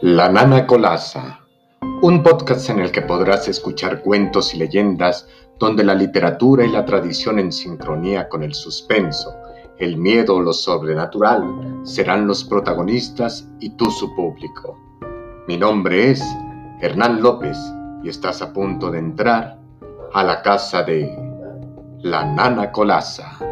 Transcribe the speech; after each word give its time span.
La 0.00 0.28
Nana 0.28 0.64
Colasa, 0.64 1.40
un 2.02 2.22
podcast 2.22 2.70
en 2.70 2.78
el 2.78 2.92
que 2.92 3.02
podrás 3.02 3.48
escuchar 3.48 4.00
cuentos 4.00 4.54
y 4.54 4.58
leyendas 4.58 5.26
donde 5.58 5.82
la 5.82 5.96
literatura 5.96 6.64
y 6.64 6.70
la 6.70 6.84
tradición 6.84 7.40
en 7.40 7.50
sincronía 7.50 8.28
con 8.28 8.44
el 8.44 8.54
suspenso, 8.54 9.34
el 9.76 9.96
miedo 9.96 10.36
o 10.36 10.40
lo 10.40 10.52
sobrenatural 10.52 11.80
serán 11.82 12.28
los 12.28 12.44
protagonistas 12.44 13.48
y 13.58 13.70
tú 13.70 13.90
su 13.90 14.14
público. 14.14 14.78
Mi 15.48 15.56
nombre 15.56 16.12
es 16.12 16.22
Hernán 16.80 17.20
López 17.20 17.58
y 18.04 18.08
estás 18.08 18.40
a 18.40 18.52
punto 18.52 18.92
de 18.92 19.00
entrar 19.00 19.58
a 20.12 20.22
la 20.22 20.42
casa 20.42 20.84
de 20.84 21.12
La 22.02 22.24
Nana 22.24 22.70
Colasa. 22.70 23.47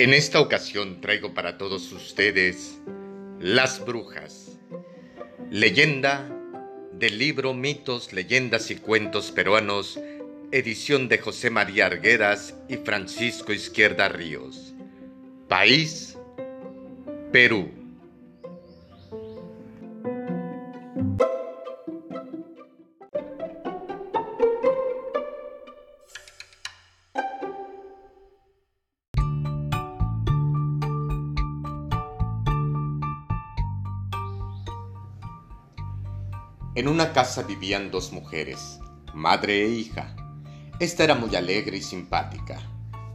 En 0.00 0.14
esta 0.14 0.40
ocasión 0.40 1.02
traigo 1.02 1.34
para 1.34 1.58
todos 1.58 1.92
ustedes 1.92 2.80
Las 3.38 3.84
Brujas, 3.84 4.58
leyenda 5.50 6.26
del 6.94 7.18
libro 7.18 7.52
Mitos, 7.52 8.14
Leyendas 8.14 8.70
y 8.70 8.76
Cuentos 8.76 9.30
Peruanos, 9.30 10.00
edición 10.52 11.10
de 11.10 11.18
José 11.18 11.50
María 11.50 11.84
Arguedas 11.84 12.54
y 12.66 12.78
Francisco 12.78 13.52
Izquierda 13.52 14.08
Ríos. 14.08 14.72
País, 15.48 16.16
Perú. 17.30 17.79
En 36.76 36.86
una 36.86 37.12
casa 37.12 37.42
vivían 37.42 37.90
dos 37.90 38.12
mujeres, 38.12 38.78
madre 39.12 39.64
e 39.64 39.70
hija. 39.70 40.14
Esta 40.78 41.02
era 41.02 41.16
muy 41.16 41.34
alegre 41.34 41.78
y 41.78 41.82
simpática. 41.82 42.60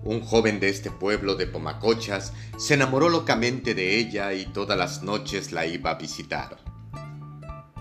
Un 0.03 0.19
joven 0.19 0.59
de 0.59 0.67
este 0.67 0.91
pueblo 0.91 1.35
de 1.35 1.47
Pomacochas 1.47 2.33
se 2.57 2.73
enamoró 2.73 3.07
locamente 3.07 3.73
de 3.73 3.97
ella 3.97 4.33
y 4.33 4.45
todas 4.47 4.77
las 4.77 5.03
noches 5.03 5.53
la 5.53 5.65
iba 5.65 5.91
a 5.91 5.95
visitar. 5.95 6.57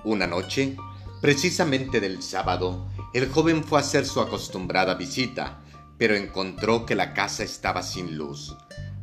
Una 0.05 0.29
noche, 0.29 0.77
precisamente 1.21 1.99
del 1.99 2.23
sábado, 2.23 2.89
el 3.13 3.29
joven 3.29 3.65
fue 3.65 3.81
a 3.81 3.83
hacer 3.83 4.07
su 4.07 4.21
acostumbrada 4.21 4.95
visita, 4.95 5.59
pero 5.99 6.15
encontró 6.15 6.87
que 6.87 6.95
la 6.95 7.15
casa 7.15 7.43
estaba 7.43 7.83
sin 7.83 8.17
luz. 8.17 8.57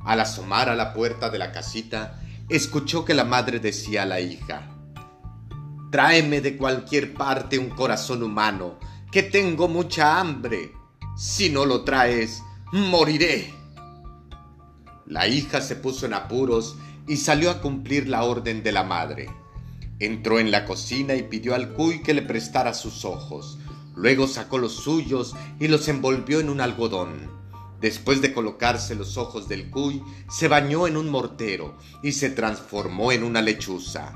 Al 0.06 0.22
asomar 0.22 0.70
a 0.70 0.76
la 0.76 0.94
puerta 0.94 1.30
de 1.30 1.38
la 1.38 1.52
casita, 1.52 2.18
escuchó 2.48 3.04
que 3.04 3.14
la 3.14 3.26
madre 3.26 3.60
decía 3.60 4.04
a 4.04 4.06
la 4.06 4.22
hija, 4.22 4.71
Tráeme 5.92 6.40
de 6.40 6.56
cualquier 6.56 7.14
parte 7.14 7.60
un 7.60 7.70
corazón 7.70 8.24
humano, 8.24 8.80
que 9.12 9.24
tengo 9.24 9.68
mucha 9.68 10.22
hambre. 10.22 10.72
Si 11.18 11.50
no 11.50 11.66
lo 11.66 11.84
traes, 11.84 12.42
moriré. 12.72 13.54
La 15.06 15.28
hija 15.28 15.60
se 15.60 15.76
puso 15.76 16.06
en 16.06 16.14
apuros 16.14 16.78
y 17.10 17.18
salió 17.18 17.52
a 17.52 17.60
cumplir 17.60 18.08
la 18.08 18.24
orden 18.24 18.64
de 18.64 18.72
la 18.72 18.86
madre. 18.86 19.30
Entró 20.00 20.40
en 20.40 20.50
la 20.50 20.64
cocina 20.64 21.16
y 21.16 21.24
pidió 21.24 21.56
al 21.56 21.74
cuy 21.74 22.02
que 22.02 22.14
le 22.14 22.22
prestara 22.22 22.74
sus 22.74 23.04
ojos. 23.04 23.60
Luego 23.94 24.30
sacó 24.30 24.60
los 24.60 24.72
suyos 24.72 25.36
y 25.60 25.68
los 25.68 25.90
envolvió 25.90 26.40
en 26.40 26.50
un 26.50 26.62
algodón. 26.62 27.30
Después 27.82 28.22
de 28.22 28.32
colocarse 28.34 28.96
los 28.96 29.18
ojos 29.18 29.50
del 29.50 29.70
cuy, 29.70 30.02
se 30.30 30.48
bañó 30.48 30.88
en 30.88 30.96
un 30.96 31.10
mortero 31.10 31.78
y 32.02 32.14
se 32.14 32.30
transformó 32.30 33.12
en 33.12 33.26
una 33.26 33.42
lechuza. 33.42 34.14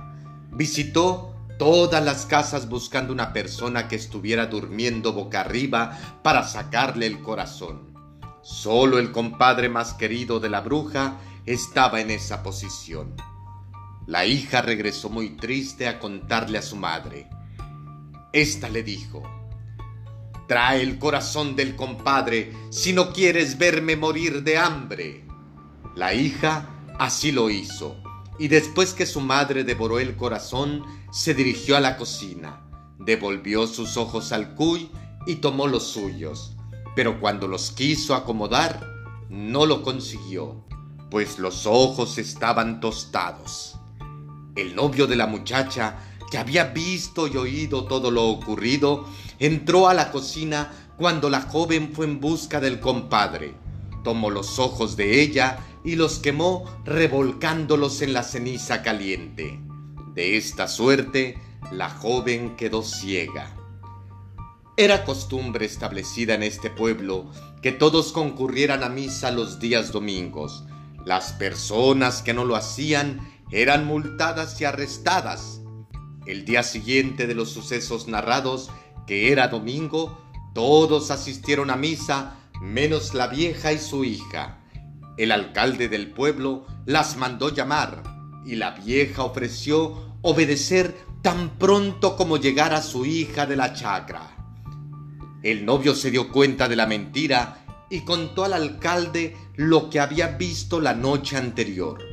Visitó 0.51 1.34
todas 1.57 2.03
las 2.03 2.25
casas 2.25 2.67
buscando 2.67 3.13
una 3.13 3.33
persona 3.33 3.87
que 3.87 3.95
estuviera 3.95 4.47
durmiendo 4.47 5.13
boca 5.13 5.41
arriba 5.41 5.97
para 6.23 6.43
sacarle 6.43 7.05
el 7.07 7.21
corazón. 7.21 7.93
Solo 8.41 8.99
el 8.99 9.11
compadre 9.11 9.69
más 9.69 9.93
querido 9.93 10.39
de 10.39 10.49
la 10.49 10.61
bruja 10.61 11.17
estaba 11.45 12.01
en 12.01 12.11
esa 12.11 12.43
posición. 12.43 13.15
La 14.07 14.25
hija 14.25 14.61
regresó 14.61 15.09
muy 15.09 15.31
triste 15.31 15.87
a 15.87 15.99
contarle 15.99 16.59
a 16.59 16.61
su 16.61 16.75
madre. 16.75 17.27
Esta 18.33 18.69
le 18.69 18.83
dijo, 18.83 19.23
Trae 20.47 20.83
el 20.83 20.99
corazón 20.99 21.55
del 21.55 21.75
compadre 21.75 22.53
si 22.69 22.93
no 22.93 23.11
quieres 23.11 23.57
verme 23.57 23.95
morir 23.95 24.43
de 24.43 24.59
hambre. 24.59 25.25
La 25.95 26.13
hija 26.13 26.69
así 26.99 27.31
lo 27.31 27.49
hizo 27.49 28.04
y 28.37 28.47
después 28.47 28.93
que 28.93 29.05
su 29.05 29.21
madre 29.21 29.63
devoró 29.63 29.99
el 29.99 30.15
corazón, 30.15 30.83
se 31.11 31.33
dirigió 31.33 31.77
a 31.77 31.79
la 31.79 31.97
cocina, 31.97 32.61
devolvió 32.99 33.67
sus 33.67 33.97
ojos 33.97 34.31
al 34.31 34.55
cuy 34.55 34.89
y 35.25 35.35
tomó 35.35 35.67
los 35.67 35.83
suyos, 35.83 36.55
pero 36.95 37.19
cuando 37.19 37.47
los 37.47 37.71
quiso 37.71 38.15
acomodar, 38.15 38.85
no 39.29 39.65
lo 39.65 39.81
consiguió, 39.81 40.65
pues 41.09 41.39
los 41.39 41.65
ojos 41.65 42.17
estaban 42.17 42.79
tostados. 42.79 43.75
El 44.55 44.75
novio 44.75 45.07
de 45.07 45.15
la 45.15 45.27
muchacha, 45.27 45.97
que 46.29 46.37
había 46.37 46.65
visto 46.65 47.27
y 47.27 47.37
oído 47.37 47.85
todo 47.85 48.11
lo 48.11 48.25
ocurrido, 48.25 49.05
entró 49.39 49.87
a 49.87 49.93
la 49.93 50.11
cocina 50.11 50.71
cuando 50.97 51.29
la 51.29 51.41
joven 51.41 51.91
fue 51.93 52.05
en 52.05 52.19
busca 52.19 52.59
del 52.59 52.79
compadre. 52.79 53.64
Tomó 54.05 54.29
los 54.29 54.59
ojos 54.59 54.95
de 54.95 55.19
ella 55.19 55.65
y 55.83 55.95
los 55.95 56.19
quemó 56.19 56.63
revolcándolos 56.85 58.03
en 58.03 58.13
la 58.13 58.21
ceniza 58.21 58.83
caliente. 58.83 59.59
De 60.13 60.37
esta 60.37 60.67
suerte, 60.67 61.39
la 61.71 61.89
joven 61.89 62.55
quedó 62.55 62.83
ciega. 62.83 63.51
Era 64.77 65.05
costumbre 65.05 65.65
establecida 65.65 66.35
en 66.35 66.43
este 66.43 66.69
pueblo 66.69 67.31
que 67.63 67.71
todos 67.71 68.11
concurrieran 68.11 68.83
a 68.83 68.89
misa 68.89 69.31
los 69.31 69.59
días 69.59 69.91
domingos. 69.91 70.65
Las 71.03 71.33
personas 71.33 72.21
que 72.21 72.35
no 72.35 72.45
lo 72.45 72.55
hacían 72.55 73.19
eran 73.49 73.87
multadas 73.87 74.61
y 74.61 74.65
arrestadas. 74.65 75.61
El 76.27 76.45
día 76.45 76.61
siguiente 76.61 77.25
de 77.25 77.33
los 77.33 77.49
sucesos 77.49 78.07
narrados, 78.07 78.69
que 79.07 79.31
era 79.31 79.47
domingo, 79.47 80.21
todos 80.53 81.09
asistieron 81.09 81.71
a 81.71 81.75
misa, 81.75 82.35
menos 82.61 83.13
la 83.13 83.27
vieja 83.27 83.73
y 83.73 83.79
su 83.79 84.03
hija. 84.03 84.59
El 85.17 85.31
alcalde 85.31 85.87
del 85.87 86.11
pueblo 86.11 86.65
las 86.85 87.17
mandó 87.17 87.53
llamar 87.53 88.03
y 88.45 88.55
la 88.55 88.71
vieja 88.71 89.23
ofreció 89.23 90.17
obedecer 90.21 90.95
tan 91.21 91.57
pronto 91.57 92.15
como 92.15 92.37
llegara 92.37 92.81
su 92.81 93.05
hija 93.05 93.45
de 93.45 93.55
la 93.55 93.73
chacra. 93.73 94.35
El 95.41 95.65
novio 95.65 95.95
se 95.95 96.11
dio 96.11 96.31
cuenta 96.31 96.67
de 96.67 96.75
la 96.75 96.85
mentira 96.85 97.65
y 97.89 98.01
contó 98.01 98.43
al 98.43 98.53
alcalde 98.53 99.37
lo 99.55 99.89
que 99.89 99.99
había 99.99 100.29
visto 100.29 100.79
la 100.79 100.93
noche 100.93 101.37
anterior. 101.37 102.03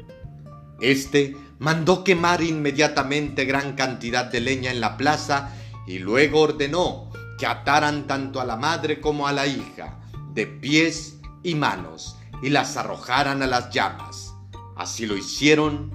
Este 0.80 1.36
mandó 1.59 2.04
quemar 2.04 2.42
inmediatamente 2.42 3.44
gran 3.44 3.74
cantidad 3.74 4.26
de 4.26 4.41
leña 4.41 4.70
en 4.70 4.80
la 4.80 4.97
plaza 4.97 5.54
y 5.86 5.98
luego 5.98 6.41
ordenó 6.41 7.10
que 7.38 7.47
ataran 7.47 8.06
tanto 8.06 8.41
a 8.41 8.44
la 8.44 8.56
madre 8.56 9.00
como 9.00 9.26
a 9.26 9.32
la 9.32 9.47
hija, 9.47 9.98
de 10.34 10.47
pies 10.47 11.19
y 11.43 11.54
manos, 11.54 12.16
y 12.43 12.50
las 12.50 12.76
arrojaran 12.76 13.43
a 13.43 13.47
las 13.47 13.70
llamas. 13.70 14.34
Así 14.77 15.07
lo 15.07 15.16
hicieron 15.16 15.91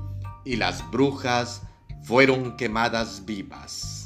y 0.45 0.55
las 0.55 0.89
brujas 0.91 1.63
fueron 2.03 2.55
quemadas 2.55 3.25
vivas. 3.25 3.96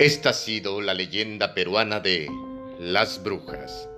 Esta 0.00 0.30
ha 0.30 0.32
sido 0.32 0.80
la 0.80 0.92
leyenda 0.92 1.54
peruana 1.54 2.00
de 2.00 2.28
las 2.80 3.22
brujas. 3.22 3.88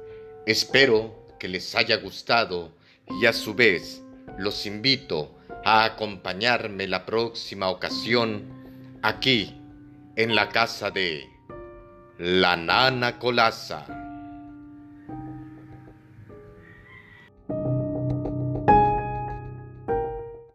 Espero 0.45 1.27
que 1.39 1.49
les 1.49 1.75
haya 1.75 1.97
gustado 1.97 2.71
y 3.19 3.25
a 3.25 3.33
su 3.33 3.55
vez 3.55 4.03
los 4.37 4.67
invito 4.67 5.35
a 5.65 5.85
acompañarme 5.85 6.87
la 6.87 7.07
próxima 7.07 7.71
ocasión 7.71 8.99
aquí 9.01 9.59
en 10.17 10.35
la 10.35 10.51
casa 10.51 10.91
de 10.91 11.25
la 12.19 12.57
nana 12.57 13.19
Colasa. 13.19 13.96